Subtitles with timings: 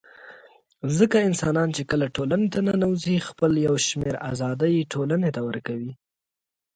[0.97, 5.91] ځکه انسانان چي کله ټولني ته ننوزي خپل يو شمېر آزادۍ ټولني ته ورکوي